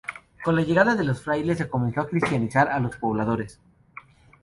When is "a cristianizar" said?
2.01-2.69